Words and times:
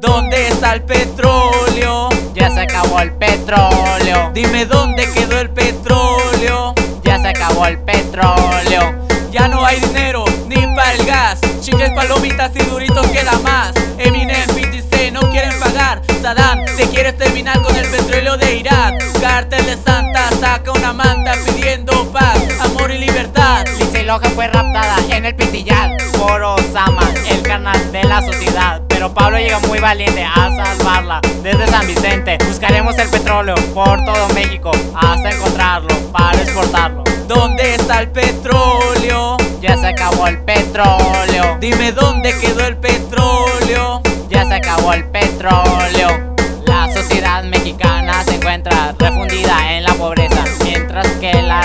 ¿Dónde 0.00 0.48
está 0.48 0.72
el 0.72 0.82
petróleo? 0.82 2.08
Ya 2.32 2.50
se 2.50 2.60
acabó 2.60 3.00
el 3.00 3.12
petróleo. 3.12 4.30
Dime 4.32 4.64
dónde 4.64 5.06
quedó 5.12 5.38
el 5.38 5.50
petróleo. 5.50 6.74
Ya 7.04 7.18
se 7.20 7.28
acabó 7.28 7.66
el 7.66 7.78
petróleo. 7.80 9.06
Ya 9.30 9.48
no 9.48 9.62
hay 9.64 9.78
dinero 9.78 10.24
ni 10.46 10.56
para 10.74 10.94
el 10.94 11.04
gas. 11.04 11.40
Chicles, 11.60 11.92
palomitas 11.92 12.50
y 12.54 12.64
duritos 12.64 13.06
queda 13.08 13.38
más. 13.40 13.74
Eminem, 13.98 14.48
56 14.48 15.12
no 15.12 15.20
quieren 15.30 15.58
pagar. 15.60 16.00
Saddam, 16.22 16.64
te 16.78 16.88
quieres 16.88 17.18
terminar 17.18 17.60
con 17.60 17.76
el 17.76 17.86
petróleo 17.86 18.38
de 18.38 18.56
Irak. 18.56 19.20
Cartel 19.20 19.66
de 19.66 19.76
Santa 19.76 20.30
saca 20.40 20.72
una 20.72 20.94
manta 20.94 21.34
pidiendo 21.44 22.10
paz, 22.10 22.38
amor 22.60 22.90
y 22.90 22.98
libertad. 22.98 23.66
Lindsay 23.78 24.04
Lohan 24.04 24.32
fue 24.32 24.46
raptada 24.46 24.96
en 25.10 25.26
el 25.26 25.34
pitillar 25.34 25.90
por 26.18 26.42
Osama, 26.42 27.06
el 27.28 27.42
canal 27.42 27.92
de 27.92 28.04
la 28.04 28.22
sociedad. 28.22 28.89
Pero 29.00 29.14
Pablo 29.14 29.38
llegó 29.38 29.58
muy 29.60 29.78
valiente 29.78 30.22
a 30.22 30.54
salvarla 30.54 31.22
desde 31.42 31.66
San 31.68 31.86
Vicente. 31.86 32.36
Buscaremos 32.46 32.98
el 32.98 33.08
petróleo 33.08 33.54
por 33.72 34.04
todo 34.04 34.28
México 34.34 34.70
hasta 34.94 35.30
encontrarlo 35.30 35.88
para 36.12 36.38
exportarlo. 36.42 37.02
¿Dónde 37.26 37.76
está 37.76 38.00
el 38.00 38.10
petróleo? 38.10 39.38
Ya 39.62 39.78
se 39.78 39.86
acabó 39.86 40.26
el 40.26 40.42
petróleo. 40.42 41.56
Dime 41.60 41.92
dónde 41.92 42.38
quedó 42.40 42.66
el 42.66 42.76
petróleo. 42.76 44.02
Ya 44.28 44.44
se 44.44 44.56
acabó 44.56 44.92
el 44.92 45.06
petróleo. 45.06 46.36
La 46.66 46.92
sociedad 46.92 47.42
mexicana 47.44 48.22
se 48.24 48.34
encuentra 48.34 48.94
refundida 48.98 49.78
en 49.78 49.79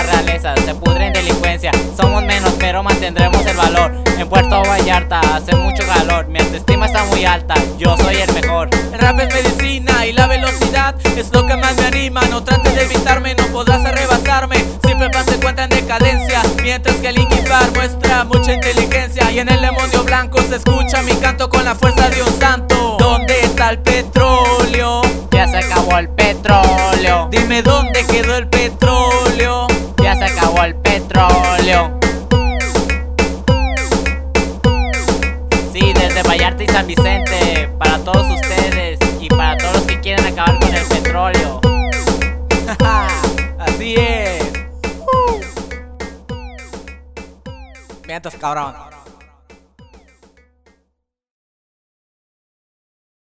realeza 0.02 0.54
se 0.64 0.74
pudre 0.74 1.06
en 1.06 1.12
delincuencia. 1.12 1.70
Somos 1.96 2.22
menos, 2.24 2.52
pero 2.58 2.82
mantendremos 2.82 3.44
el 3.46 3.56
valor. 3.56 3.92
En 4.18 4.28
Puerto 4.28 4.62
Vallarta 4.62 5.20
hace 5.34 5.54
mucho 5.54 5.86
calor, 5.86 6.26
mi 6.28 6.38
autoestima 6.38 6.86
está 6.86 7.04
muy 7.04 7.26
alta, 7.26 7.54
yo 7.76 7.96
soy 7.98 8.16
el 8.16 8.32
mejor. 8.32 8.70
El 8.92 8.98
rap 8.98 9.20
es 9.20 9.34
medicina 9.34 10.06
y 10.06 10.12
la 10.12 10.26
velocidad 10.26 10.94
es 11.16 11.30
lo 11.32 11.46
que 11.46 11.56
más 11.56 11.76
me 11.76 11.86
anima. 11.86 12.22
No 12.30 12.42
trates 12.42 12.74
de 12.74 12.84
evitarme, 12.84 13.34
no 13.34 13.46
podrás 13.48 13.84
arrebatarme. 13.84 14.56
Siempre 14.84 15.10
pase 15.10 15.38
cuenta 15.38 15.64
en 15.64 15.70
decadencia, 15.70 16.42
mientras 16.62 16.96
que 16.96 17.08
el 17.08 17.16
Linkin 17.16 17.44
muestra 17.74 18.24
mucha 18.24 18.54
inteligencia. 18.54 19.30
Y 19.30 19.38
en 19.38 19.50
el 19.50 19.60
demonio 19.60 20.02
blanco 20.04 20.40
se 20.42 20.56
escucha 20.56 21.02
mi 21.02 21.12
canto 21.16 21.50
con 21.50 21.64
la 21.64 21.74
fuerza 21.74 22.08
de 22.08 22.22
un 22.22 22.40
santo. 22.40 22.96
¿Dónde 22.98 23.40
está 23.42 23.70
el 23.70 23.78
petróleo? 23.80 25.02
Ya 25.30 25.46
se 25.46 25.58
acabó 25.58 25.98
el 25.98 26.08
petróleo. 26.08 27.28
Dime 27.30 27.62
dónde 27.62 28.04
quedó 28.06 28.36
el 28.36 28.48
petróleo. 28.48 28.55
Desde 36.16 36.30
Vallarta 36.30 36.64
y 36.64 36.66
San 36.68 36.86
Vicente, 36.86 37.68
para 37.78 37.98
todos 37.98 38.26
ustedes 38.30 38.98
y 39.20 39.28
para 39.28 39.54
todos 39.58 39.74
los 39.74 39.82
que 39.82 40.00
quieren 40.00 40.24
acabar 40.24 40.58
con 40.58 40.74
el 40.74 40.86
petróleo. 40.86 41.60
Así 43.58 43.96
es. 43.98 44.50
Mientras 48.06 48.34
cabrón. 48.36 48.95